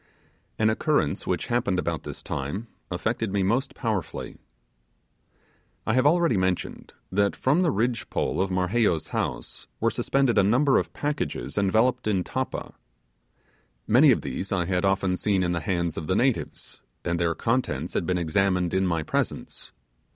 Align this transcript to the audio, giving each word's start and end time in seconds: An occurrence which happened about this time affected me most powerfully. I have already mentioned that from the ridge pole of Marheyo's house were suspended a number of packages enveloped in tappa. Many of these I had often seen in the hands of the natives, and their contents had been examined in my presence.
An 0.57 0.71
occurrence 0.71 1.27
which 1.27 1.45
happened 1.45 1.77
about 1.77 2.01
this 2.01 2.23
time 2.23 2.65
affected 2.89 3.31
me 3.31 3.43
most 3.43 3.75
powerfully. 3.75 4.35
I 5.85 5.93
have 5.93 6.07
already 6.07 6.37
mentioned 6.37 6.93
that 7.11 7.35
from 7.35 7.61
the 7.61 7.69
ridge 7.69 8.09
pole 8.09 8.41
of 8.41 8.49
Marheyo's 8.49 9.09
house 9.09 9.67
were 9.79 9.91
suspended 9.91 10.39
a 10.39 10.43
number 10.43 10.79
of 10.79 10.91
packages 10.93 11.55
enveloped 11.55 12.07
in 12.07 12.23
tappa. 12.23 12.73
Many 13.85 14.09
of 14.09 14.21
these 14.21 14.51
I 14.51 14.65
had 14.65 14.85
often 14.85 15.17
seen 15.17 15.43
in 15.43 15.51
the 15.51 15.59
hands 15.59 15.97
of 15.99 16.07
the 16.07 16.15
natives, 16.15 16.81
and 17.05 17.19
their 17.19 17.35
contents 17.35 17.93
had 17.93 18.07
been 18.07 18.17
examined 18.17 18.73
in 18.73 18.87
my 18.87 19.03
presence. 19.03 19.71